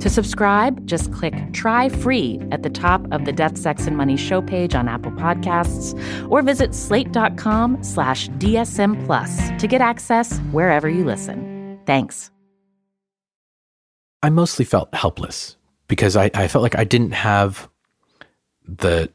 [0.00, 4.16] To subscribe, just click Try Free at the top of the Death, Sex, and Money
[4.16, 5.94] show page on Apple Podcasts
[6.30, 11.80] or visit slate.com slash DSM Plus to get access wherever you listen.
[11.84, 12.30] Thanks.
[14.22, 15.56] I mostly felt helpless
[15.88, 17.68] because I, I felt like I didn't have
[18.66, 19.10] the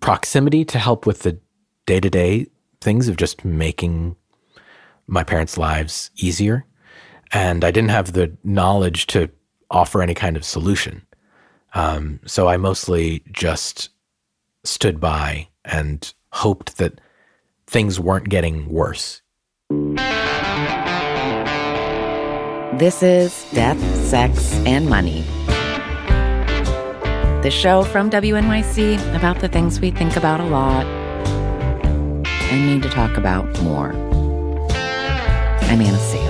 [0.00, 1.38] proximity to help with the
[1.86, 2.46] day to day
[2.80, 4.16] things of just making
[5.06, 6.66] my parents' lives easier.
[7.32, 9.30] And I didn't have the knowledge to
[9.70, 11.02] offer any kind of solution.
[11.74, 13.90] Um, so I mostly just
[14.64, 17.00] stood by and hoped that
[17.66, 19.22] things weren't getting worse.
[22.78, 25.24] This is Death, Sex, and Money.
[27.42, 30.84] The show from WNYC about the things we think about a lot
[32.50, 33.92] and need to talk about more.
[35.62, 36.29] I'm Anna Sale.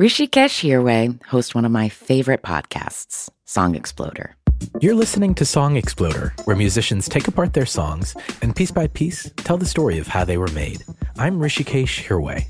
[0.00, 4.34] Hrishikesh Hirway hosts one of my favorite podcasts, Song Exploder.
[4.80, 9.30] You're listening to Song Exploder, where musicians take apart their songs and piece by piece
[9.36, 10.82] tell the story of how they were made.
[11.18, 12.46] I'm Hrishikesh Hirway.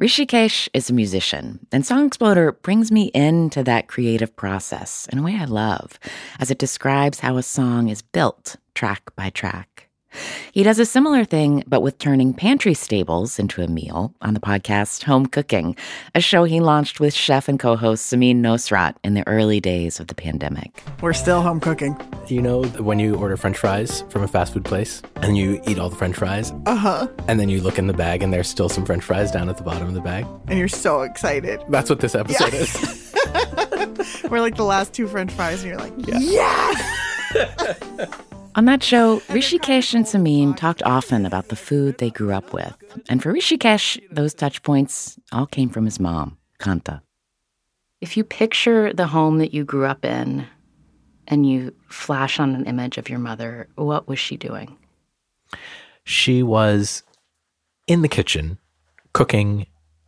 [0.00, 5.22] Hrishikesh is a musician, and Song Exploder brings me into that creative process in a
[5.22, 5.98] way I love,
[6.38, 9.88] as it describes how a song is built track by track.
[10.52, 14.40] He does a similar thing, but with turning pantry stables into a meal on the
[14.40, 15.76] podcast Home Cooking,
[16.14, 20.00] a show he launched with chef and co host Samin Nosrat in the early days
[20.00, 20.82] of the pandemic.
[21.00, 21.96] We're still home cooking.
[22.28, 25.78] You know, when you order french fries from a fast food place and you eat
[25.78, 26.52] all the french fries?
[26.66, 27.08] Uh huh.
[27.28, 29.56] And then you look in the bag and there's still some french fries down at
[29.56, 30.26] the bottom of the bag?
[30.48, 31.60] And you're so excited.
[31.68, 32.60] That's what this episode Yeah.
[32.60, 34.24] is.
[34.30, 36.18] We're like the last two french fries, and you're like, Yeah.
[37.34, 38.18] yes!
[38.54, 42.76] On that show, Hrishikesh and Samin talked often about the food they grew up with.
[43.08, 47.00] And for Hrishikesh, those touch points all came from his mom, Kanta.
[48.00, 50.46] If you picture the home that you grew up in
[51.28, 54.76] and you flash on an image of your mother, what was she doing?
[56.04, 57.02] she was
[57.86, 58.58] in the kitchen
[59.12, 59.66] cooking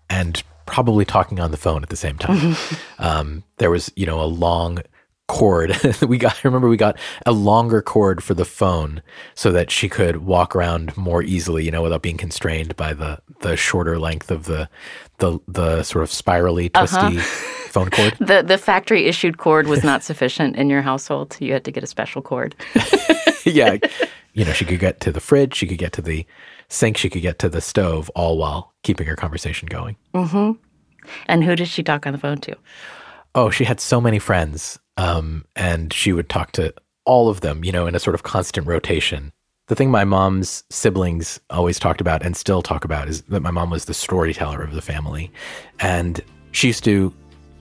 [0.08, 2.56] and probably talking on the phone at the same time.
[2.98, 4.78] um, there was, you know, a long
[5.26, 5.76] cord.
[6.02, 9.02] we got, I remember we got a longer cord for the phone
[9.34, 13.20] so that she could walk around more easily, you know, without being constrained by the,
[13.40, 14.68] the shorter length of the,
[15.18, 18.14] the, the sort of spirally twisty phone cord.
[18.24, 21.36] The, the factory issued cord was not sufficient in your household.
[21.40, 22.54] You had to get a special cord.
[23.44, 23.78] yeah.
[24.32, 26.26] You know, she could get to the fridge, she could get to the
[26.68, 29.96] sink, she could get to the stove, all while keeping her conversation going.
[30.14, 30.58] Mhm.
[31.26, 32.56] And who did she talk on the phone to?
[33.34, 36.74] Oh, she had so many friends, um, and she would talk to
[37.04, 39.32] all of them, you know, in a sort of constant rotation.
[39.66, 43.50] The thing my mom's siblings always talked about and still talk about is that my
[43.50, 45.30] mom was the storyteller of the family.
[45.80, 46.22] And
[46.52, 47.12] she used to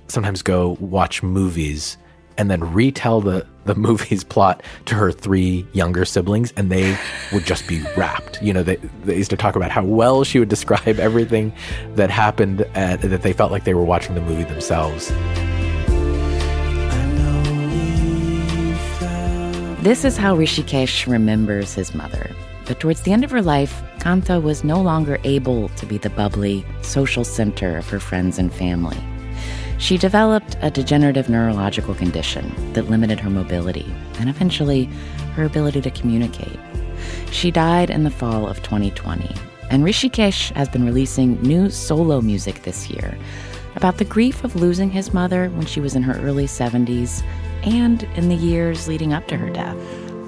[0.08, 1.98] sometimes go watch movies
[2.38, 6.98] and then retell the, the movie's plot to her three younger siblings, and they
[7.32, 8.42] would just be rapt.
[8.42, 11.54] You know, they, they used to talk about how well she would describe everything
[11.96, 15.12] that happened and that they felt like they were watching the movie themselves.
[19.84, 22.34] This is how Hrishikesh remembers his mother.
[22.66, 26.10] But towards the end of her life, Kanta was no longer able to be the
[26.10, 28.98] bubbly, social center of her friends and family.
[29.80, 34.86] She developed a degenerative neurological condition that limited her mobility and eventually
[35.36, 36.58] her ability to communicate.
[37.30, 39.36] She died in the fall of 2020,
[39.70, 43.18] and Hrishikesh has been releasing new solo music this year
[43.76, 47.22] about the grief of losing his mother when she was in her early 70s
[47.64, 49.78] and in the years leading up to her death.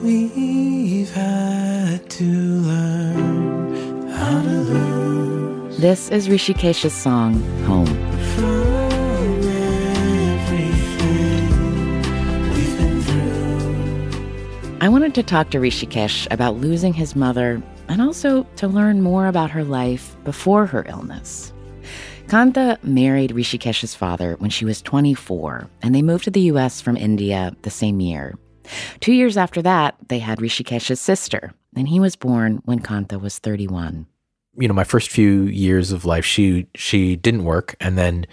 [0.01, 5.77] We've had to learn how to lose.
[5.77, 7.87] This is Hrishikesh's song, Home.
[14.81, 19.25] I wanted to talk to Hrishikesh about losing his mother and also to learn more
[19.25, 21.51] about her life before her illness.
[22.27, 26.97] Kanta married Hrishikesh's father when she was 24, and they moved to the US from
[26.97, 28.35] India the same year.
[28.99, 33.37] Two years after that, they had Hrishikesh's sister, and he was born when Kanta was
[33.39, 34.07] 31.
[34.57, 38.25] You know, my first few years of life, she she didn't work, and then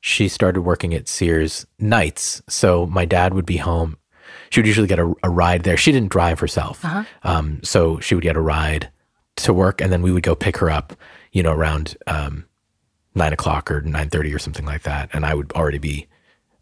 [0.00, 2.42] she started working at Sears nights.
[2.48, 3.96] So my dad would be home.
[4.50, 5.76] She would usually get a, a ride there.
[5.76, 7.04] She didn't drive herself, Uh-huh.
[7.22, 8.90] um, so she would get a ride
[9.36, 10.94] to work, and then we would go pick her up.
[11.32, 12.45] You know, around um,
[13.16, 16.06] nine o'clock or nine thirty or something like that, and I would already be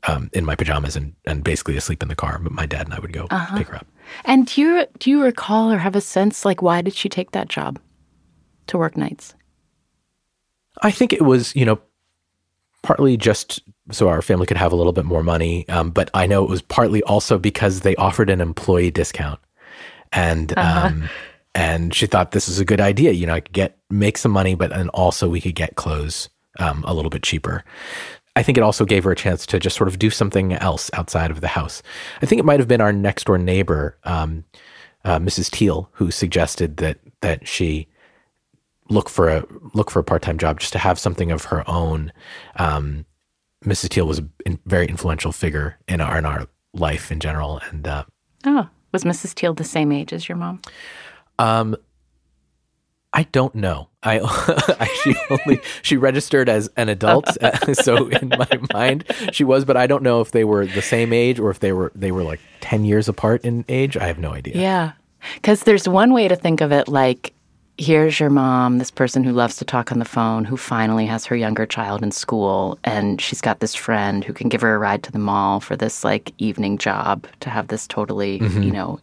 [0.07, 2.39] um, in my pajamas and, and basically asleep in the car.
[2.39, 3.57] But my dad and I would go Uh-huh.
[3.59, 3.87] pick her up.
[4.25, 7.33] And do you do you recall or have a sense like why did she take
[7.33, 7.79] that job
[8.69, 9.35] to work nights?
[10.83, 11.81] I think it was, you know,
[12.83, 15.67] partly just so our family could have a little bit more money.
[15.69, 19.41] Um, but I know it was partly also because they offered an employee discount,
[20.13, 21.09] and um,
[21.55, 23.13] and she thought this is a good idea.
[23.13, 26.29] You know, I could get make some money, but and also we could get clothes
[26.59, 27.65] um, a little bit cheaper.
[28.37, 30.91] I think it also gave her a chance to just sort of do something else
[30.93, 31.83] outside of the house.
[32.21, 34.45] I think it might have been our next door neighbor, um,
[35.05, 35.51] uh, Mrs.
[35.51, 37.87] Teal, who suggested that that she
[38.91, 41.69] look for a look for a part time job just to have something of her
[41.71, 42.13] own.
[42.57, 43.05] Um,
[43.65, 43.89] Mrs.
[43.91, 44.25] Teal was a
[44.67, 48.05] very influential figure in our in our life in general, and uh,
[48.45, 49.35] Oh, was Mrs.
[49.35, 50.61] Teal the same age as your mom?
[51.39, 51.77] um,
[53.13, 53.89] I don't know.
[54.05, 54.21] I,
[54.81, 57.27] I she only she registered as an adult,
[57.73, 61.13] so in my mind she was, but I don't know if they were the same
[61.13, 63.97] age or if they were they were like ten years apart in age.
[63.97, 64.55] I have no idea.
[64.57, 64.93] Yeah.
[65.35, 67.33] Because there's one way to think of it like,
[67.79, 71.25] here's your mom, this person who loves to talk on the phone, who finally has
[71.27, 74.79] her younger child in school, and she's got this friend who can give her a
[74.79, 79.01] ride to the mall for this like evening job to have this totally, you know,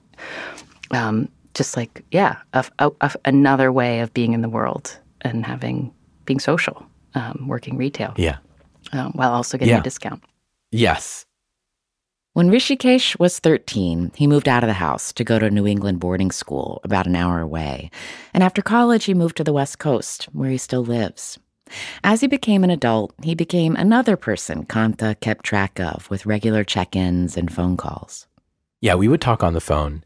[0.91, 5.45] um, just like, yeah, a, a, a- another way of being in the world and
[5.45, 5.93] having,
[6.25, 8.37] being social, um, working retail, Yeah.
[8.93, 9.79] um, while also getting Yeah.
[9.79, 10.23] a discount.
[10.71, 11.25] Yes.
[12.33, 15.99] When Hrishikesh was 13, he moved out of the house to go to New England
[15.99, 17.91] boarding school about an hour away.
[18.33, 21.37] And after college, he moved to the West Coast, where he still lives.
[22.05, 26.63] As he became an adult, he became another person Kanta kept track of with regular
[26.63, 28.27] check ins and phone calls.
[28.79, 30.03] Yeah, we would talk on the phone.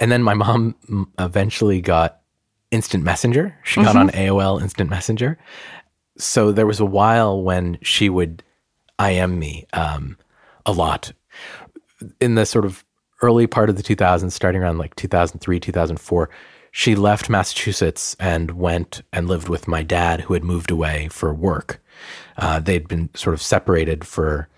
[0.00, 2.20] And then my mom mm, eventually got
[2.70, 3.56] instant messenger.
[3.64, 5.38] She got on AOL instant messenger.
[6.18, 8.42] So there was a while when she would
[9.00, 10.16] IM me um,
[10.64, 11.12] a lot.
[12.20, 12.84] In the sort of
[13.22, 16.30] early part of the 2000s, starting around like 2003, 2004,
[16.70, 21.32] she left Massachusetts and went and lived with my dad, who had moved away for
[21.32, 21.82] work.
[22.36, 24.48] Uh, they'd been sort of separated for,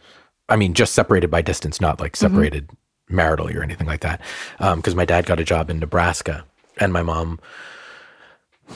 [0.48, 2.70] I mean, just separated by distance, not like separated
[3.10, 4.20] maritally or anything like that.
[4.58, 6.44] Because my dad got a job in Nebraska,
[6.78, 7.40] and my mom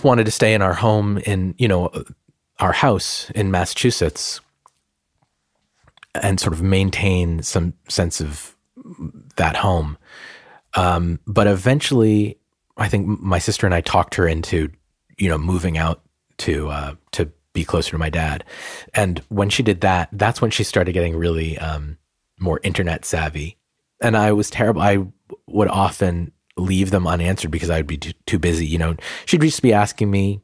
[0.02, 1.90] wanted to stay in our home in, you know,
[2.58, 4.40] our house in Massachusetts
[6.14, 8.56] and sort of maintain some sense of
[9.36, 9.98] that home.
[10.74, 12.38] Um, but eventually,
[12.76, 14.70] I think my sister and I talked her into,
[15.18, 16.00] you know, moving out
[16.38, 18.44] to uh, to be closer to my dad.
[18.94, 21.98] And when she did that, that's when she started getting really um,
[22.38, 23.58] more internet savvy.
[24.02, 24.82] And I was terrible.
[24.82, 25.06] I
[25.46, 28.66] would often leave them unanswered because I'd be too, too busy.
[28.66, 30.40] You know, she'd just be asking me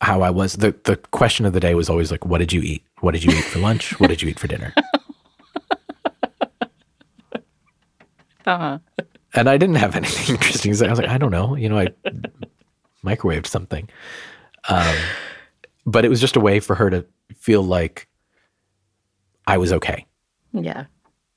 [0.00, 0.54] how I was.
[0.54, 2.82] The the question of the day was always like, "What did you eat?
[3.00, 4.00] What did you eat for lunch?
[4.00, 4.74] What did you eat for dinner?"
[8.44, 8.78] Uh-huh.
[9.34, 10.74] And I didn't have anything interesting.
[10.74, 10.86] say.
[10.86, 11.54] I was like, I don't know.
[11.56, 11.88] You know, I
[13.04, 13.88] microwaved something.
[14.68, 14.96] Um,
[15.86, 18.08] but it was just a way for her to feel like
[19.46, 20.06] I was okay.
[20.52, 20.86] Yeah.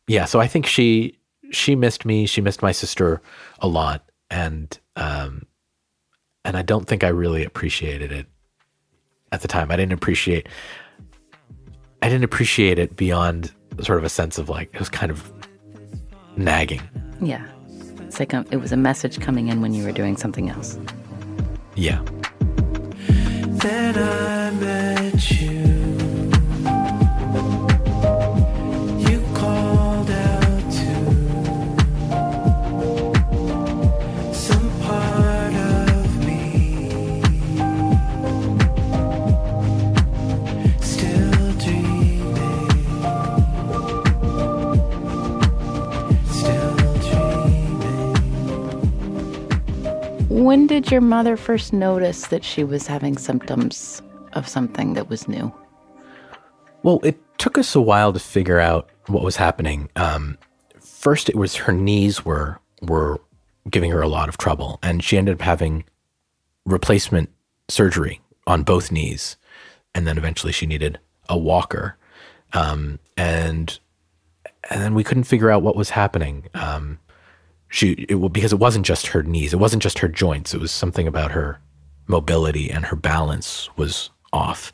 [0.07, 0.25] Yeah.
[0.25, 1.17] So I think she
[1.51, 2.25] she missed me.
[2.25, 3.21] She missed my sister
[3.59, 5.45] a lot, and um,
[6.43, 8.27] and I don't think I really appreciated it
[9.31, 9.71] at the time.
[9.71, 10.47] I didn't appreciate.
[12.01, 15.31] I didn't appreciate it beyond sort of a sense of like it was kind of
[16.37, 16.81] nagging.
[17.21, 17.45] Yeah.
[18.01, 20.77] It's like a, it was a message coming in when you were doing something else.
[21.75, 22.01] Yeah.
[23.47, 25.51] Then I met you.
[25.51, 25.74] You
[50.35, 54.01] When did your mother first notice that she was having symptoms
[54.33, 55.49] of something that was new?
[56.83, 59.87] Well, it took us a while to figure out what was happening.
[59.95, 60.37] Um,
[60.81, 63.21] first, it was her knees were were
[63.69, 65.85] giving her a lot of trouble, and she ended up having
[66.65, 67.29] replacement
[67.69, 69.37] surgery on both knees,
[69.93, 70.99] and then eventually she needed
[71.29, 71.95] a walker,
[72.51, 73.79] um, and
[74.69, 76.49] and then we couldn't figure out what was happening.
[76.53, 76.99] Um,
[77.75, 80.53] she it, because it wasn't just her knees, it wasn't just her joints.
[80.53, 81.59] It was something about her
[82.07, 84.71] mobility and her balance was off.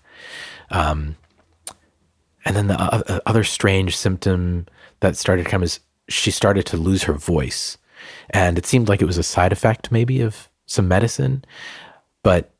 [0.70, 1.16] Um,
[2.46, 4.68] and then the o- other strange symptom
[5.00, 5.80] that started to come is
[6.10, 7.78] she started to lose her voice.
[8.30, 11.44] And it seemed like it was a side effect, maybe, of some medicine.
[12.24, 12.54] But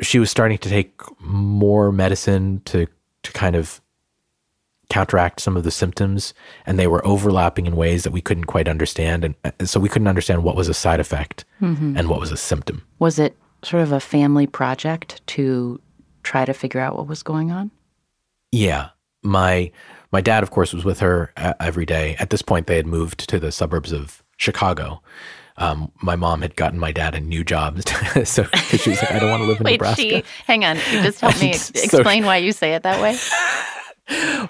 [0.00, 2.86] she was starting to take more medicine to,
[3.22, 3.80] to kind of
[4.90, 6.34] counteract some of the symptoms.
[6.66, 9.24] And they were overlapping in ways that we couldn't quite understand.
[9.24, 12.36] And uh, so we couldn't understand what was a side effect and what was a
[12.36, 12.82] symptom.
[12.98, 15.80] Was it sort of a family project to
[16.22, 17.70] try to figure out what was going on?
[18.52, 18.88] Yeah,
[19.22, 19.70] my
[20.12, 22.16] my dad, of course, was with her uh, every day.
[22.18, 25.00] At this point, they had moved to the suburbs of Chicago.
[25.56, 27.80] Um, my mom had gotten my dad a new job,
[28.24, 30.76] so she was like, "I don't want to live in Wait, Nebraska." she, hang on.
[30.90, 33.16] You just help me So- explain why you say it that way.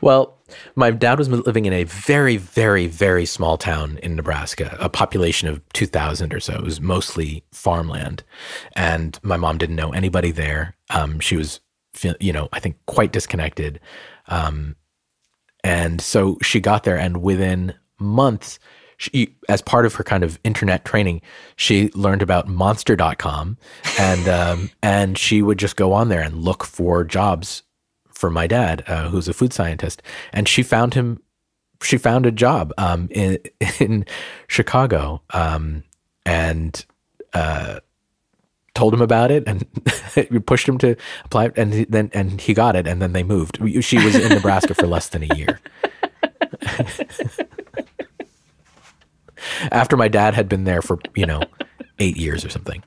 [0.01, 0.39] Well,
[0.75, 5.49] my dad was living in a very, very, very small town in Nebraska, a population
[5.49, 6.55] of 2,000 or so.
[6.55, 8.25] It was mostly farmland.
[8.75, 10.75] And my mom didn't know anybody there.
[10.91, 11.61] Um, she was,
[12.21, 13.81] you know, I think quite disconnected.
[14.29, 14.77] Um,
[15.63, 18.59] and so she got there, and within months,
[18.97, 21.23] she, as part of her kind of internet training,
[21.57, 23.57] she learned about monster.com
[23.99, 27.63] and, um, and she would just go on there and look for jobs
[28.21, 31.21] for my dad, uh, who's a food scientist, and she found him.
[31.83, 33.39] She found a job um, in
[33.81, 34.05] in
[34.47, 35.83] Chicago, um,
[36.27, 36.85] and
[37.33, 37.81] uh,
[38.75, 39.65] told him about it, and
[40.47, 43.59] pushed him to apply, and he- then and he got it, and then they moved.
[43.83, 45.59] She was in Nebraska for less than a year.
[49.73, 51.41] After my dad had been there for you know
[51.99, 52.83] eight years or something.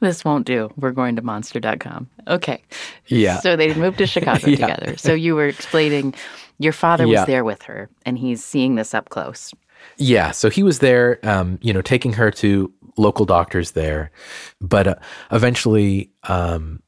[0.00, 0.72] This won't do.
[0.76, 2.08] We're going to monster.com.
[2.28, 2.62] Okay.
[3.06, 3.38] Yeah.
[3.40, 4.56] So they moved to Chicago Yeah.
[4.66, 4.96] together.
[4.96, 6.14] So you were explaining
[6.58, 9.52] your father was there with her and he's seeing this up close.
[9.96, 14.12] Yeah, so he was there, um, you know, taking her to local doctors there,
[14.60, 14.94] but uh,
[15.32, 16.80] eventually, um,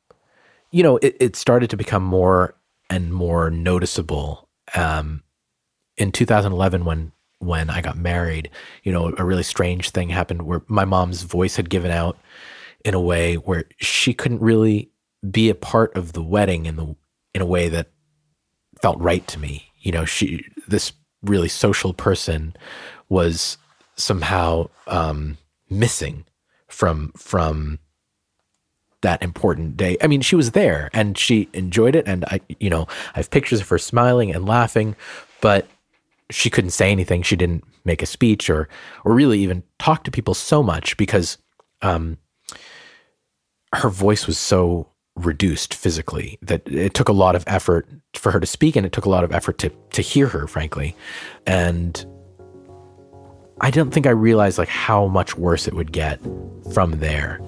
[0.70, 2.54] you know, it, it started to become more
[2.90, 4.48] and more noticeable.
[4.76, 5.24] Um,
[5.96, 8.48] in 2011, when when I got married,
[8.84, 12.16] you know, a really strange thing happened where my mom's voice had given out
[12.84, 14.90] in a way where she couldn't really
[15.30, 16.94] be a part of the wedding in the
[17.34, 17.88] in a way that
[18.80, 19.64] felt right to me.
[19.80, 22.54] You know, she this really social person
[23.08, 23.56] was
[23.96, 25.38] somehow um,
[25.70, 26.24] missing
[26.68, 27.78] from from
[29.00, 29.96] that important day.
[30.02, 33.30] I mean, she was there and she enjoyed it, and I, you know, I have
[33.30, 34.96] pictures of her smiling and laughing,
[35.40, 35.66] but
[36.30, 37.22] she couldn't say anything.
[37.22, 38.68] She didn't make a speech or
[39.04, 41.38] or really even talk to people so much because
[41.82, 42.18] um,
[43.74, 48.40] her voice was so reduced physically that it took a lot of effort for her
[48.40, 50.96] to speak and it took a lot of effort to to hear her frankly
[51.46, 52.04] and
[53.60, 56.18] i don't think i realized like how much worse it would get
[56.72, 57.38] from there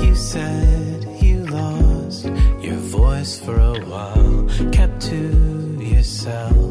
[0.00, 2.24] You said you lost
[2.60, 6.61] your voice for a while, kept to yourself.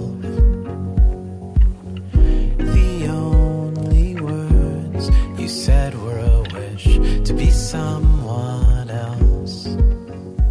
[7.71, 9.67] Someone else.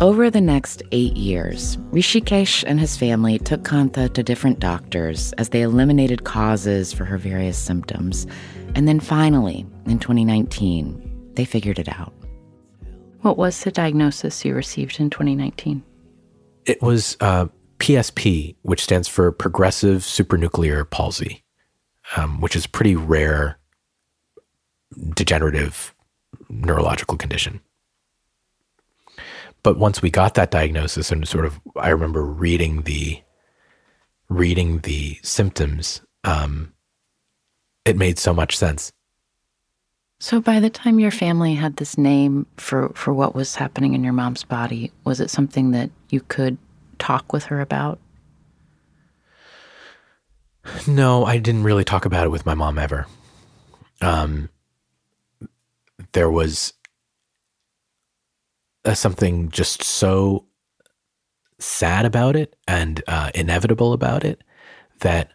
[0.01, 5.51] Over the next eight years, Hrishikesh and his family took Kanta to different doctors as
[5.51, 8.27] they eliminated causes for her various symptoms.
[8.75, 12.15] And then finally, in 2019, they figured it out.
[13.21, 15.83] What was the diagnosis you received in 2019?
[16.67, 17.47] it was uh,
[17.79, 21.43] psp which stands for progressive supranuclear palsy
[22.17, 23.59] um, which is pretty rare
[25.15, 25.95] degenerative
[26.51, 27.61] neurological condition
[29.63, 33.21] but once we got that diagnosis and sort of i remember reading the
[34.29, 36.73] reading the symptoms um,
[37.85, 38.93] it made so much sense
[40.21, 44.05] So by the time your family had this name for, for what was happening in
[44.05, 46.59] your mom's body, was it something that you could
[46.99, 47.99] talk with her about?
[50.87, 53.07] No, I didn't really talk about it with my mom ever.
[54.03, 54.51] Um,
[56.13, 56.73] there was
[58.85, 60.47] uh, something just so
[61.59, 64.43] sad about it and uh, inevitable about it
[65.01, 65.31] that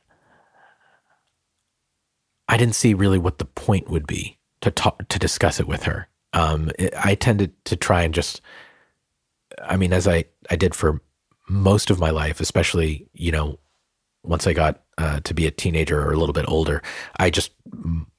[2.48, 5.84] I didn't see really what the point would be to talk to discuss it with
[5.84, 6.08] her.
[6.34, 8.41] Um, it- I tended to try and just
[9.63, 11.01] I mean, as I, I did for
[11.48, 13.60] most of my life, especially, you know,
[14.24, 16.82] once I got uh, to be a teenager or a little bit older,
[17.17, 17.51] I just,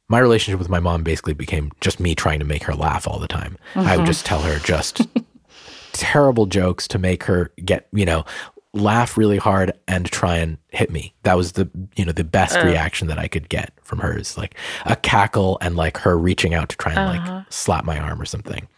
[0.08, 3.18] my relationship with my mom basically became just me trying to make her laugh all
[3.18, 3.58] the time.
[3.74, 4.04] I would uh-huh.
[4.06, 5.06] just tell her just
[5.92, 8.24] terrible jokes to make her get, you know,
[8.72, 11.14] laugh really hard and try and hit me.
[11.22, 12.64] That was the, you know, the best uh.
[12.64, 16.54] reaction that I could get from her is like a cackle and like her reaching
[16.54, 17.44] out to try and like uh-huh.
[17.48, 18.68] slap my arm or something.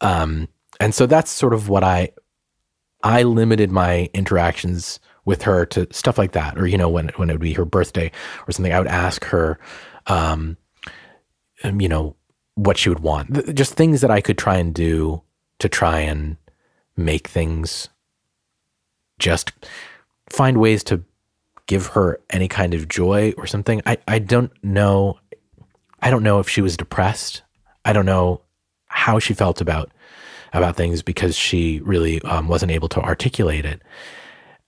[0.00, 2.12] Um, and so that's sort of what I,
[3.02, 7.30] I limited my interactions with her to stuff like that, or you know, when when
[7.30, 8.10] it would be her birthday
[8.46, 9.58] or something, I would ask her,
[10.06, 10.56] um,
[11.64, 12.16] um, you know,
[12.54, 13.54] what she would want.
[13.54, 15.22] Just things that I could try and do
[15.58, 16.36] to try and
[16.96, 17.88] make things
[19.18, 19.52] just
[20.28, 21.04] find ways to
[21.66, 23.80] give her any kind of joy or something.
[23.86, 25.18] I, I don't know.
[26.00, 27.42] I don't know if she was depressed.
[27.84, 28.40] I don't know
[28.86, 29.90] how she felt about
[30.52, 33.80] about things because she really um, wasn't able to articulate it.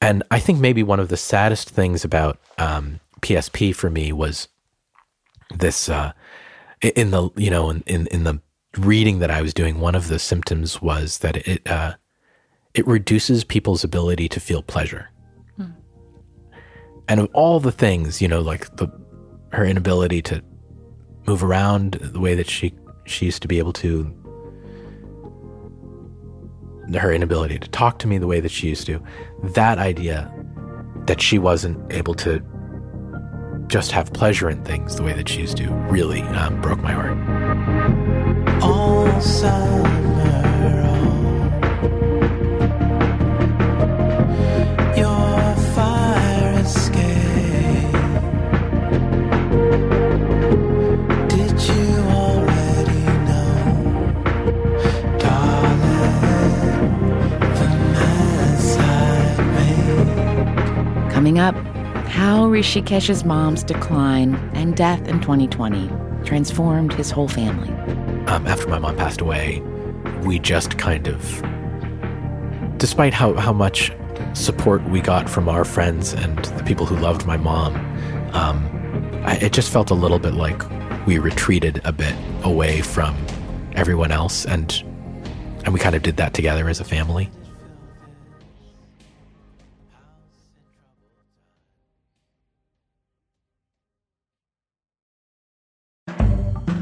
[0.00, 4.46] And I think maybe one of the saddest things about um, PSP for me was
[5.58, 6.12] this uh,
[6.80, 8.40] in the you know in, in in the
[8.78, 9.80] reading that I was doing.
[9.80, 11.94] One of the symptoms was that it uh,
[12.74, 15.08] it reduces people's ability to feel pleasure.
[17.08, 18.88] And of all the things, you know, like the
[19.52, 20.42] her inability to
[21.26, 24.14] move around the way that she she used to be able to
[26.94, 29.02] her inability to talk to me the way that she used to
[29.42, 30.32] that idea
[31.06, 32.42] that she wasn't able to
[33.72, 36.92] just have pleasure in things the way that she used to really um, broke my
[36.92, 37.16] heart.
[38.62, 40.01] All summer
[62.52, 65.90] Hrishikesh's mom's decline and death in 2020
[66.26, 67.70] transformed his whole family.
[68.26, 69.60] um, after my mom passed away,
[70.22, 71.42] we just kind of,
[72.76, 73.90] despite how, how much
[74.34, 77.74] support we got from our friends and the people who loved my mom,
[78.34, 78.68] um,
[79.24, 80.62] I, it just felt a little bit like
[81.06, 83.16] we retreated a bit away from
[83.72, 84.70] everyone else, and
[85.64, 87.30] and we kind of did that together as a family.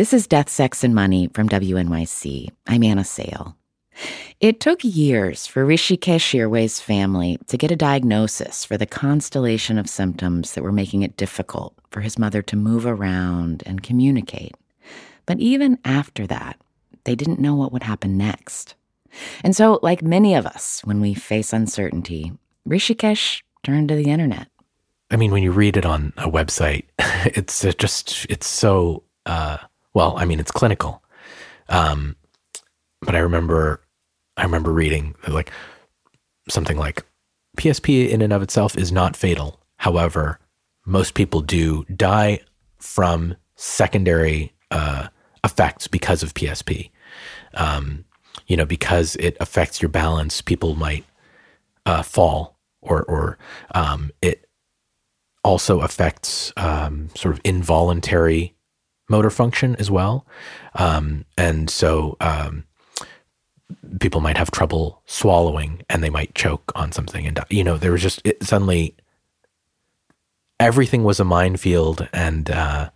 [0.00, 2.48] This is Death, Sex, and Money from WNYC.
[2.66, 3.54] I'm Anna Sale.
[4.40, 9.90] It took years for Hrishikesh Hirway's family to get a diagnosis for the constellation of
[9.90, 14.54] symptoms that were making it difficult for his mother to move around and communicate.
[15.26, 16.58] But even after that,
[17.04, 18.76] they didn't know what would happen next.
[19.44, 22.32] And so, like many of us, when we face uncertainty,
[22.66, 24.48] Hrishikesh turned to the internet.
[25.10, 29.58] I mean, when you read it on a website, it's just it's so uh,
[29.94, 30.16] well.
[30.16, 31.02] I mean, it's clinical.
[31.68, 32.16] Um,
[33.00, 33.80] but I remember,
[34.36, 35.50] I remember reading like
[36.48, 37.04] something like
[37.56, 39.60] PSP in and of itself is not fatal.
[39.76, 40.38] However,
[40.86, 42.40] most people do die
[42.78, 45.08] from secondary uh,
[45.44, 46.90] effects because of PSP.
[47.54, 48.04] Um,
[48.46, 51.04] you know, because it affects your balance, people might
[51.86, 53.38] uh, fall, or or
[53.74, 54.48] um, it
[55.42, 58.54] also affects um, sort of involuntary
[59.10, 60.26] motor function as well.
[60.74, 62.64] Um, and so um,
[64.00, 67.26] people might have trouble swallowing and they might choke on something.
[67.26, 68.94] And, you know, there was just it, suddenly
[70.58, 72.90] everything was a minefield and, uh,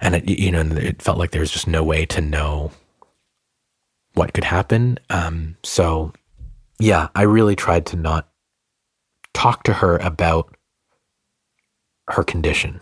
[0.00, 2.70] and it, you know, it felt like there was just no way to know
[4.14, 4.98] what could happen.
[5.10, 6.12] Um, so
[6.78, 8.28] yeah, I really tried to not
[9.32, 10.56] talk to her about
[12.08, 12.80] her condition.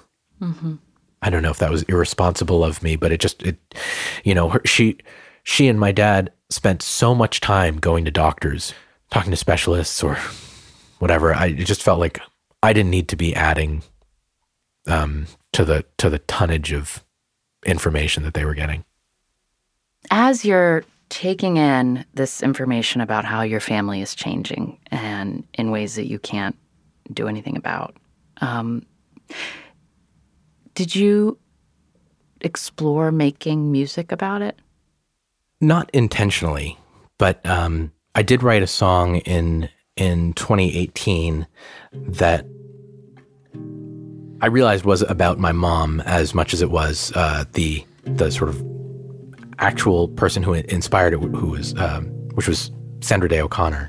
[1.22, 3.56] I don't know if that was irresponsible of me, but it just it,
[4.24, 4.98] you know, her, she
[5.44, 8.74] she and my dad spent so much time going to doctors,
[9.10, 10.18] talking to specialists or
[10.98, 11.34] whatever.
[11.34, 12.20] I it just felt like
[12.62, 13.82] I didn't need to be adding
[14.86, 17.04] um, to the to the tonnage of
[17.64, 18.84] information that they were getting.
[20.10, 25.94] As you're taking in this information about how your family is changing and in ways
[25.94, 26.56] that you can't
[27.12, 27.96] do anything about,
[28.40, 28.84] um,
[30.74, 31.38] did you
[32.40, 34.58] explore making music about it?
[35.60, 36.78] Not intentionally,
[37.18, 41.46] but um, I did write a song in in 2018
[41.94, 42.46] that
[44.40, 48.50] I realized was about my mom as much as it was uh, the the sort
[48.50, 48.64] of
[49.58, 53.88] actual person who inspired it, who was um, which was Sandra Day O'Connor.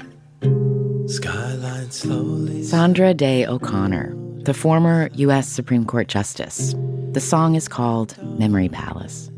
[1.08, 2.64] Skyline slowly.
[2.64, 4.14] Sandra Day O'Connor,
[4.44, 5.48] the former U.S.
[5.48, 6.76] Supreme Court Justice.
[7.12, 9.32] The song is called Memory Palace.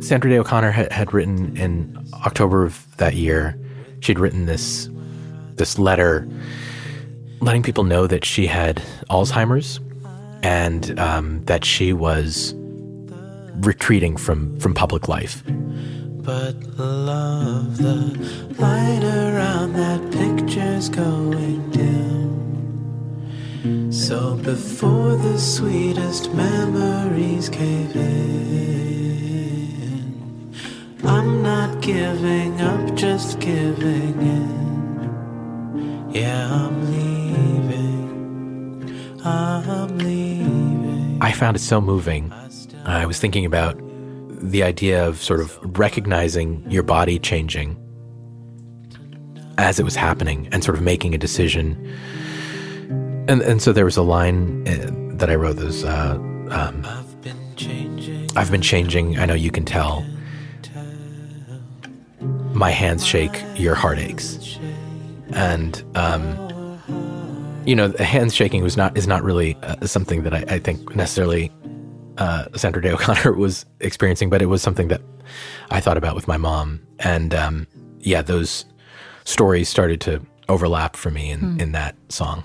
[0.00, 3.58] Sandra Day O'Connor had, had written in October of that year.
[4.00, 4.88] She'd written this
[5.54, 6.26] this letter
[7.40, 9.80] letting people know that she had Alzheimer's
[10.42, 12.54] and um, that she was
[13.60, 15.42] retreating from from public life.
[15.46, 21.71] But love, the light around that picture's going dim.
[23.90, 30.52] So before the sweetest memories cave in,
[31.04, 36.10] I'm not giving up, just giving in.
[36.12, 38.02] Yeah, I'm leaving.
[39.24, 41.18] I'm leaving.
[41.20, 42.32] I found it so moving.
[42.84, 43.80] I was thinking about
[44.40, 47.76] the idea of sort of recognizing your body changing
[49.56, 51.76] as it was happening and sort of making a decision.
[53.28, 56.14] And and so there was a line uh, that I wrote that uh,
[56.52, 58.28] um, I've been changing.
[58.36, 59.18] I've been changing.
[59.18, 60.04] I know you can tell.
[62.52, 64.58] My hands shake, your heart aches.
[65.32, 66.36] And, um,
[67.64, 70.58] you know, the hands shaking was not, is not really uh, something that I, I
[70.58, 71.50] think necessarily
[72.18, 75.00] uh, Sandra Day O'Connor was experiencing, but it was something that
[75.70, 76.80] I thought about with my mom.
[76.98, 77.66] And um,
[78.00, 78.66] yeah, those
[79.24, 82.44] stories started to overlap for me in, in that song.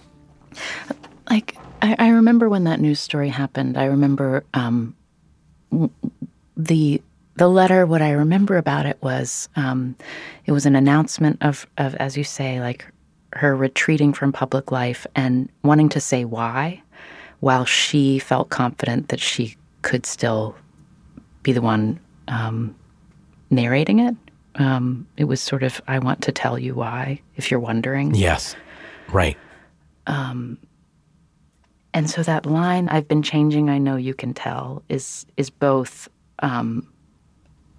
[1.29, 3.77] Like, I, I remember when that news story happened.
[3.77, 4.95] I remember um,
[6.55, 7.01] the
[7.35, 7.85] the letter.
[7.85, 9.95] What I remember about it was um,
[10.45, 12.85] it was an announcement of of as you say, like
[13.33, 16.81] her retreating from public life and wanting to say why,
[17.39, 20.55] while she felt confident that she could still
[21.43, 22.75] be the one um,
[23.49, 24.15] narrating it.
[24.55, 28.15] Um, it was sort of, I want to tell you why, if you're wondering.
[28.15, 28.55] Yes.
[29.11, 29.37] Right.
[31.93, 36.07] And so that line, I've been changing, I know you can tell, is is both
[36.39, 36.87] um,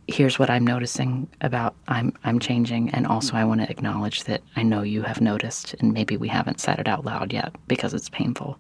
[0.08, 4.42] here's what I'm noticing about I'm I'm changing and also I want to acknowledge that
[4.56, 7.94] I know you have noticed and maybe we haven't said it out loud yet because
[7.94, 8.58] it's painful.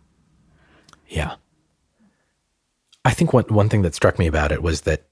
[1.08, 1.34] Yeah.
[3.04, 5.08] I think one one thing that struck me about it was that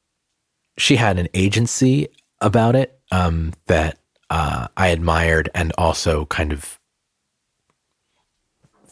[0.79, 2.09] she had an agency
[2.41, 6.79] about it um, that uh, I admired and also kind of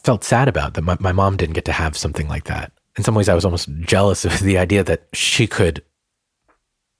[0.05, 2.71] felt sad about that my, my mom didn't get to have something like that.
[2.95, 5.83] In some ways, I was almost jealous of the idea that she could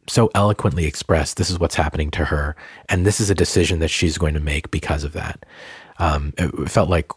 [0.07, 2.55] so eloquently express this is what's happening to her,
[2.89, 5.45] and this is a decision that she's going to make because of that.
[5.97, 7.11] Um, it felt like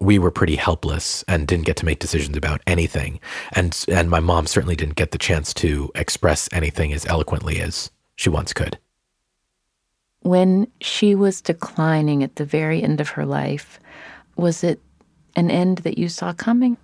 [0.00, 3.20] we were pretty helpless and didn't get to make decisions about anything,
[3.52, 7.90] and and my mom certainly didn't get the chance to express anything as eloquently as
[8.16, 8.78] she once could.
[10.20, 13.80] When she was declining at the very end of her life,
[14.36, 14.80] was it
[15.36, 16.76] an end that you saw coming?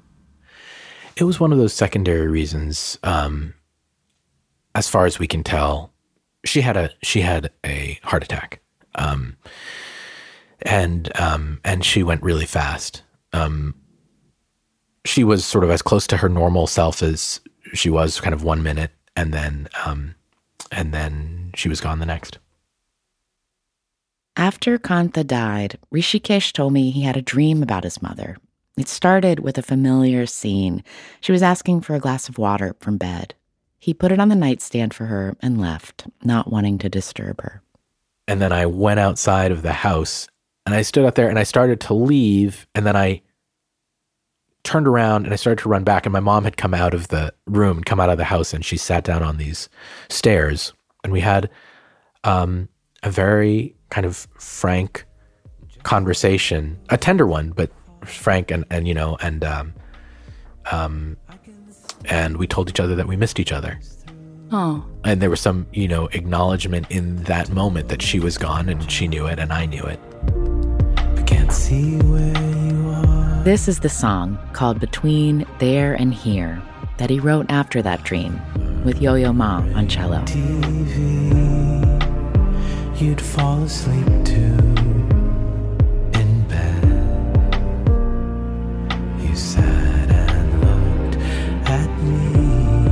[1.16, 2.98] It was one of those secondary reasons.
[3.02, 3.54] Um,
[4.74, 5.92] as far as we can tell,
[6.44, 8.61] she had a she had a heart attack,
[8.94, 9.37] um,
[10.62, 13.02] and um, and she went really fast.
[13.32, 13.74] Um,
[15.04, 17.40] she was sort of as close to her normal self as
[17.74, 20.14] she was, kind of one minute, and then um,
[20.70, 22.38] and then she was gone the next.
[24.38, 28.37] After Kanta died, Hrishikesh told me he had a dream about his mother.
[28.77, 30.85] It started with a familiar scene.
[31.20, 33.35] She was asking for a glass of water from bed.
[33.81, 37.62] He put it on the nightstand for her and left, not wanting to disturb her.
[38.29, 40.29] And then I went outside of the house
[40.64, 42.68] and I stood out there and I started to leave.
[42.77, 43.22] And then I
[44.62, 46.07] turned around and I started to run back.
[46.07, 48.64] And my mom had come out of the room, come out of the house, and
[48.64, 49.68] she sat down on these
[50.09, 50.72] stairs.
[51.03, 51.51] And we had
[52.22, 52.68] um,
[53.02, 55.04] a very kind of frank
[55.82, 57.70] conversation, a tender one, but
[58.04, 59.74] frank and, and you know, and um,
[60.70, 61.16] um,
[62.06, 63.80] and we told each other that we missed each other.
[64.50, 68.70] Oh, And there was some, you know, acknowledgement in that moment that she was gone
[68.70, 70.00] and she knew it and I knew it.
[71.18, 72.34] I can't see where
[72.66, 73.42] you are.
[73.44, 76.62] this is the song called Between There and Here
[76.96, 78.40] that he wrote after that dream
[78.84, 80.20] with Yo Yo Ma on cello.
[80.20, 81.88] TV,
[83.00, 84.56] you'd fall asleep too
[86.18, 86.84] in bed.
[89.22, 91.16] You sat and looked
[91.68, 92.88] at me.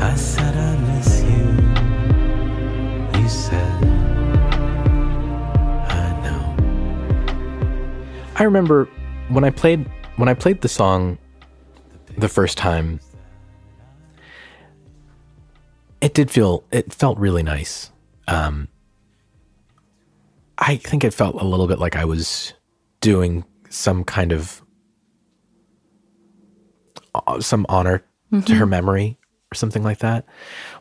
[0.00, 1.46] I said I miss you.
[3.20, 3.84] You said
[5.90, 6.54] I know.
[8.36, 8.88] I remember
[9.28, 11.18] when I played when I played the song
[12.16, 13.00] the first time
[16.00, 17.90] it did feel it felt really nice.
[18.28, 18.68] Um
[20.58, 22.54] I think it felt a little bit like I was
[23.00, 24.62] doing some kind of
[27.14, 28.04] uh, some honor
[28.46, 29.18] to her memory
[29.52, 30.24] or something like that.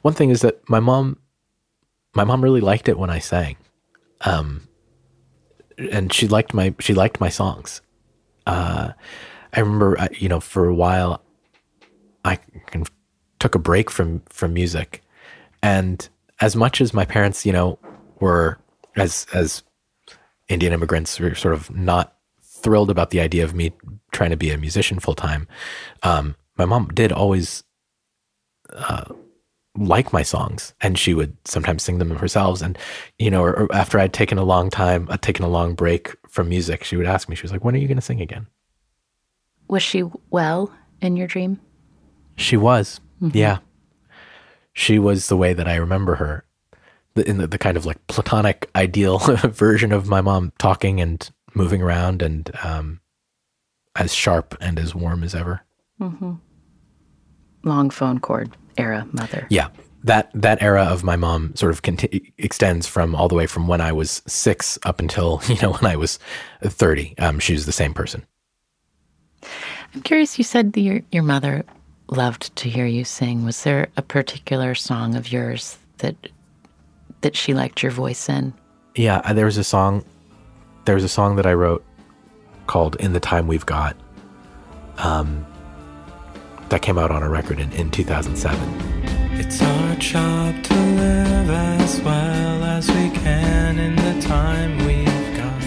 [0.01, 1.17] One thing is that my mom
[2.15, 3.57] my mom really liked it when I sang
[5.77, 7.81] and she liked my she liked my songs.
[8.45, 8.91] Uh,
[9.53, 11.23] I remember, you know, for a while,
[12.25, 12.39] I
[13.39, 15.03] took a break from from music,
[15.61, 16.07] and
[16.39, 17.79] as much as my parents, you know,
[18.19, 18.59] were
[18.95, 19.63] as as
[20.47, 23.73] Indian immigrants were sort of not thrilled about the idea of me
[24.11, 25.47] trying to be a musician full time.
[26.03, 27.63] Um, my mom did always
[28.71, 29.05] uh,
[29.75, 32.61] like my songs, and she would sometimes sing them herself.
[32.61, 32.77] And
[33.17, 36.15] you know, or, or after I'd taken a long time, I'd taken a long break
[36.29, 38.21] from music, she would ask me, she was like, "When are you going to sing
[38.21, 38.47] again?"
[39.67, 41.59] Was she well in your dream?
[42.35, 43.59] She was, yeah.
[44.73, 46.45] She was the way that I remember her,
[47.15, 51.29] the, in the, the kind of like platonic ideal version of my mom talking and
[51.53, 52.99] moving around and um,
[53.95, 55.61] as sharp and as warm as ever.
[57.63, 59.47] Long phone cord era mother.
[59.49, 59.69] Yeah,
[60.03, 63.67] that that era of my mom sort of conti- extends from all the way from
[63.67, 66.19] when I was six up until you know when I was
[66.61, 67.17] thirty.
[67.19, 68.25] Um, she was the same person.
[69.93, 70.37] I'm curious.
[70.37, 71.63] You said that your your mother
[72.09, 73.45] loved to hear you sing.
[73.45, 76.15] Was there a particular song of yours that
[77.23, 78.53] that she liked your voice in?
[78.95, 80.05] Yeah, uh, there was a song.
[80.85, 81.83] There was a song that I wrote
[82.67, 83.97] called "In the Time We've Got."
[84.97, 85.45] Um,
[86.69, 88.59] that came out on a record in, in 2007.
[89.39, 95.63] It's our job to live as well as we can in the time we've got.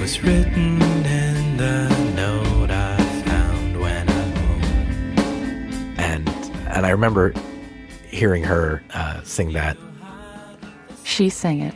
[0.00, 5.94] Was written in the note I found when I'm home.
[5.98, 6.28] and
[6.68, 7.32] and I remember
[8.20, 9.78] hearing her uh, sing that.
[11.04, 11.74] She sang it.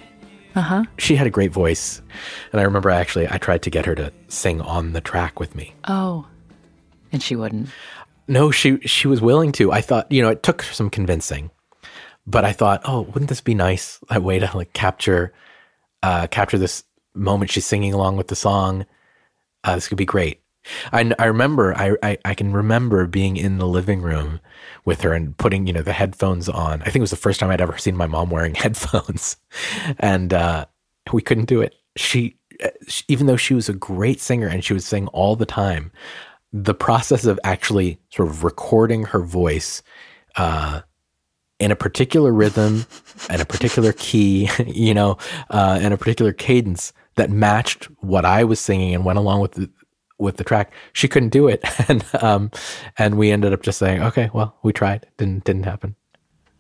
[0.54, 0.84] Uh huh.
[0.98, 2.02] She had a great voice,
[2.52, 5.56] and I remember actually I tried to get her to sing on the track with
[5.56, 5.74] me.
[5.88, 6.26] Oh,
[7.10, 7.70] and she wouldn't.
[8.28, 9.72] No, she she was willing to.
[9.72, 11.50] I thought you know it took some convincing,
[12.26, 13.98] but I thought, oh, wouldn't this be nice?
[14.10, 15.32] A way to like capture
[16.02, 18.84] uh, capture this moment she's singing along with the song.
[19.64, 20.42] Uh, this could be great.
[20.92, 24.40] I, I remember I, I I can remember being in the living room
[24.84, 26.82] with her and putting you know the headphones on.
[26.82, 29.36] I think it was the first time I'd ever seen my mom wearing headphones,
[29.98, 30.66] and uh,
[31.12, 31.74] we couldn't do it.
[31.96, 35.36] She, uh, she even though she was a great singer and she would sing all
[35.36, 35.92] the time,
[36.52, 39.82] the process of actually sort of recording her voice
[40.36, 40.80] uh,
[41.60, 42.86] in a particular rhythm
[43.28, 45.18] and a particular key, you know,
[45.50, 49.52] uh, and a particular cadence that matched what I was singing and went along with
[49.52, 49.70] the
[50.18, 50.72] with the track.
[50.92, 52.50] She couldn't do it, and um,
[52.98, 55.06] and we ended up just saying, okay, well, we tried.
[55.16, 55.96] Didn't didn't happen.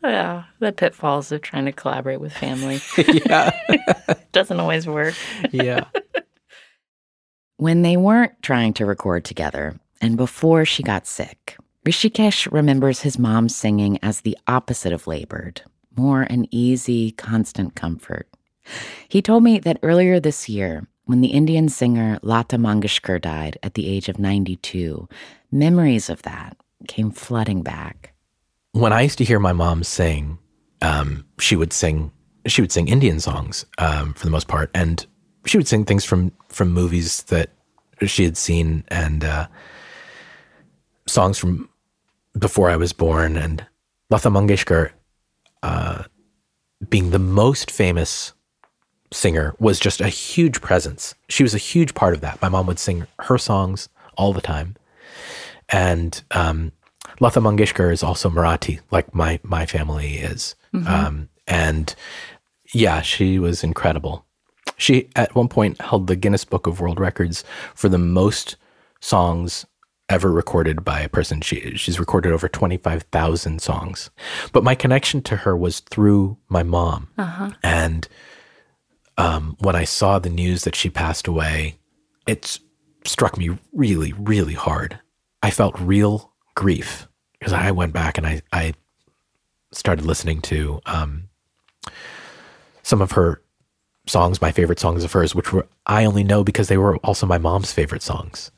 [0.02, 2.80] Yeah, the pitfalls of trying to collaborate with family
[3.26, 3.50] yeah,
[4.32, 5.14] doesn't always work.
[5.50, 5.84] yeah.
[7.56, 13.18] When they weren't trying to record together, and before she got sick, Hrishikesh remembers his
[13.18, 15.62] mom singing as the opposite of labored,
[15.96, 18.28] more an easy, constant comfort.
[19.08, 23.74] He told me that earlier this year, when the Indian singer Lata Mangeshkar died at
[23.74, 25.08] the age of 92,
[25.50, 26.56] memories of that
[26.88, 28.12] came flooding back.
[28.72, 30.38] when I used to hear my mom sing,
[30.82, 32.10] um, she would sing
[32.46, 35.06] she would sing Indian songs um, for the most part, and
[35.46, 37.50] she would sing things from from movies that
[38.02, 39.46] she had seen and uh,
[41.06, 41.70] songs from
[42.38, 43.36] before I was born.
[43.36, 43.64] And
[44.10, 44.90] Lata Mangeshkar,
[45.62, 46.04] uh,
[46.90, 48.33] being the most famous
[49.14, 51.14] singer, was just a huge presence.
[51.28, 52.42] She was a huge part of that.
[52.42, 54.76] My mom would sing her songs all the time,
[55.68, 56.72] and um,
[57.20, 60.54] Lata Mangeshkar is also Marathi, like my my family is.
[60.88, 61.94] Um, and
[62.72, 64.24] yeah, she was incredible.
[64.76, 68.56] She at one point held the Guinness Book of World Records for the most
[69.00, 69.66] songs
[70.08, 71.40] ever recorded by a person.
[71.40, 74.10] She she's recorded over twenty five thousand songs,
[74.52, 77.08] but my connection to her was through my mom.
[77.62, 78.08] And
[79.16, 81.76] um, when I saw the news that she passed away,
[82.26, 82.58] it
[83.04, 84.98] struck me really, really hard.
[85.42, 87.06] I felt real grief
[87.38, 88.74] because I went back and I I
[89.72, 91.28] started listening to um,
[92.82, 93.42] some of her
[94.06, 97.26] songs, my favorite songs of hers, which were I only know because they were also
[97.26, 98.50] my mom's favorite songs.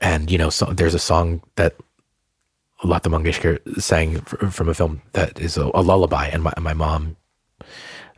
[0.00, 1.76] And you know, so there's a song that
[2.82, 7.16] Lata Mangeshkar sang from a film that is a, a lullaby, and my my mom,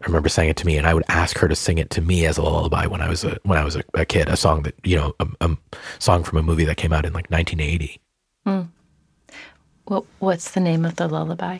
[0.02, 2.02] I remember sang it to me, and I would ask her to sing it to
[2.02, 4.28] me as a lullaby when I was a when I was a, a kid.
[4.28, 5.56] A song that you know, a, a
[5.98, 8.00] song from a movie that came out in like 1980.
[9.88, 11.58] Well, what's the name of the lullaby?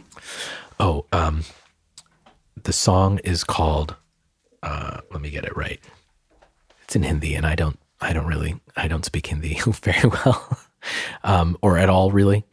[0.79, 1.44] Oh, um,
[2.62, 3.94] the song is called.
[4.62, 5.81] Uh, let me get it right.
[6.85, 7.79] It's in Hindi, and I don't.
[8.01, 8.61] I don't really.
[8.77, 10.59] I don't speak Hindi very well,
[11.25, 12.44] um, or at all, really.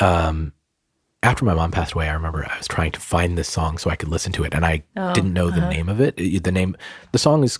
[0.00, 0.52] Um,
[1.22, 3.90] after my mom passed away, I remember I was trying to find this song so
[3.90, 4.82] I could listen to it, and I
[5.14, 6.16] didn't know the name of it.
[6.16, 6.76] The name,
[7.12, 7.58] the song is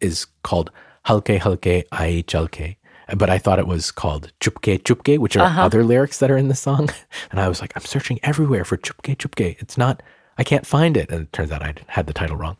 [0.00, 0.70] is called
[1.06, 2.76] "Halke Halke Ai Chalke,"
[3.16, 6.48] but I thought it was called "Chupke Chupke," which are other lyrics that are in
[6.48, 6.90] the song.
[7.30, 10.02] And I was like, I'm searching everywhere for "Chupke Chupke." It's not.
[10.38, 12.58] I can't find it, and it turns out I had the title wrong.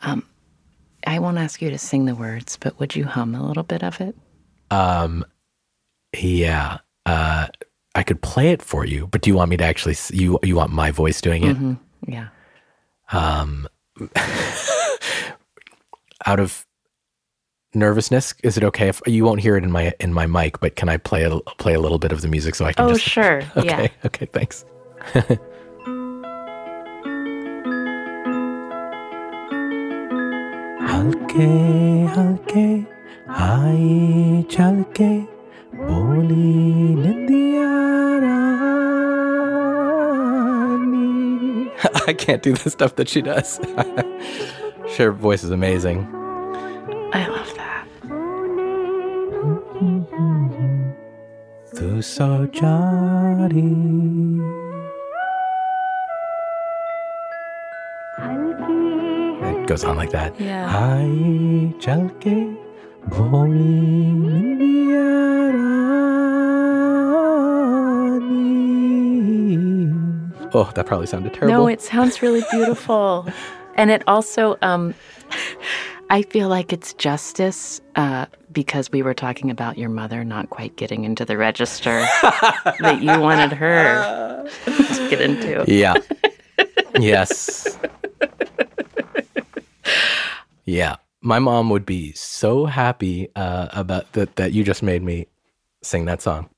[0.00, 0.24] Um,
[1.06, 3.82] I won't ask you to sing the words, but would you hum a little bit
[3.82, 4.14] of it?
[4.70, 5.24] Um,
[6.16, 7.48] yeah, uh,
[7.95, 9.93] I could play it for you, but do you want me to actually?
[9.93, 11.57] s- You you want my voice doing it?
[12.07, 12.27] Yeah.
[16.25, 16.65] out of
[17.73, 20.75] nervousness is it okay if you won't hear it in my in my mic but
[20.77, 22.93] can i play a play a little bit of the music so i can Oh,
[22.93, 23.41] just sure.
[23.57, 23.87] okay Yeah.
[24.05, 24.63] okay thanks
[30.89, 31.47] हल्के
[32.15, 32.67] हल्के
[33.43, 35.09] आई चल के
[35.79, 37.69] बोली निंदिया
[38.25, 38.79] रानी
[42.07, 43.59] I can't do the stuff that she does.
[44.97, 45.99] Her voice is amazing.
[47.13, 47.87] I love that.
[51.79, 52.27] तू सो
[52.59, 53.69] जारी
[59.47, 60.39] It goes on like that.
[60.39, 60.69] Yeah.
[70.52, 71.58] Oh, that probably sounded terrible.
[71.58, 73.26] No, it sounds really beautiful.
[73.74, 74.94] and it also, um,
[76.10, 80.74] I feel like it's justice uh, because we were talking about your mother not quite
[80.76, 82.00] getting into the register
[82.80, 85.64] that you wanted her to get into.
[85.68, 85.94] Yeah.
[86.98, 87.78] yes.
[90.64, 90.96] yeah.
[91.22, 95.26] My mom would be so happy uh, about that that you just made me
[95.82, 96.48] sing that song.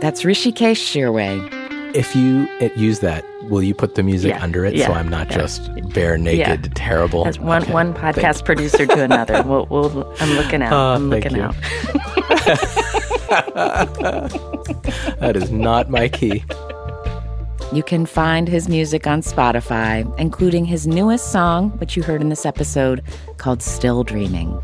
[0.00, 1.94] That's Hrishikesh Hirway.
[1.94, 5.30] If you use that, will you put the music Yeah, under it so I'm not
[5.30, 5.38] yeah.
[5.38, 7.26] just bare naked, terrible?
[7.26, 9.42] As one Okay, one podcast producer to another.
[9.42, 10.72] We'll, we'll, I'm looking out.
[10.72, 11.54] Oh, I'm looking out.
[15.18, 16.44] That is not my key.
[17.72, 22.28] You can find his music on Spotify, including his newest song, which you heard in
[22.28, 23.02] this episode,
[23.38, 24.60] called Still Dreaming.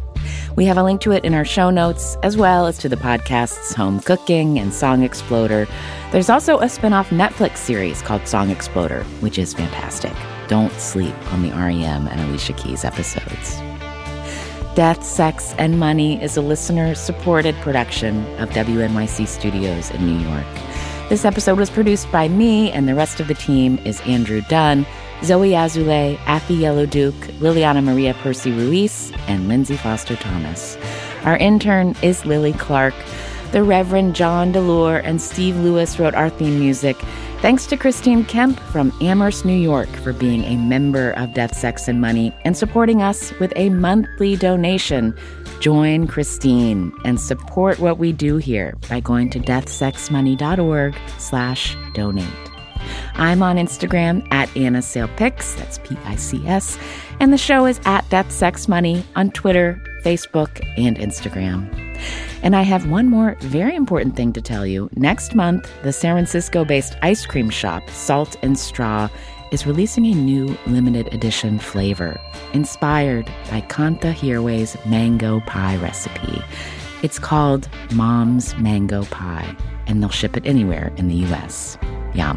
[0.57, 2.97] We have a link to it in our show notes, as well as to the
[2.97, 5.67] podcast's Home Cooking and Song Exploder.
[6.11, 10.13] There's also a spin off Netflix series called Song Exploder, which is fantastic.
[10.49, 13.61] Don't sleep on the REM and Alicia Keys episodes.
[14.75, 20.47] Death, Sex, and Money is a listener supported production of WNYC Studios in New York.
[21.09, 24.87] This episode was produced by me, and the rest of the team is Andrew Dunn,
[25.25, 30.77] Zoe Azulay, Afi Yellow Duke, Liliana Maria Percy Ruiz, and Lindsay Foster Thomas.
[31.25, 32.95] Our intern is Lily Clark.
[33.53, 36.97] The Reverend John DeLore and Steve Lewis wrote our theme music.
[37.41, 41.87] Thanks to Christine Kemp from Amherst, New York, for being a member of Death, Sex,
[41.87, 45.15] and Money and supporting us with a monthly donation.
[45.61, 52.52] Join Christine and support what we do here by going to deathsexmoney.org slash donate.
[53.15, 56.79] I'm on Instagram at Anna Sale Pics, that's P-I-C-S,
[57.21, 61.79] and the show is at Death Sex Money on Twitter, Facebook, and Instagram.
[62.43, 64.91] And I have one more very important thing to tell you.
[64.97, 69.09] Next month, the San Francisco based ice cream shop, Salt and Straw,
[69.53, 72.19] is releasing a new limited edition flavor
[72.55, 76.43] inspired by Kanta Hirway's mango pie recipe.
[77.03, 79.57] It's called Mom's Mango Pie,
[79.87, 81.77] and they'll ship it anywhere in the US.
[82.15, 82.37] Yum.